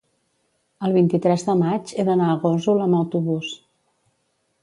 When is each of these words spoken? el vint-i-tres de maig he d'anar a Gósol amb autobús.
el 0.87 0.95
vint-i-tres 0.95 1.43
de 1.49 1.55
maig 1.59 1.93
he 2.03 2.07
d'anar 2.09 2.31
a 2.35 2.39
Gósol 2.47 2.83
amb 2.87 2.99
autobús. 3.03 3.53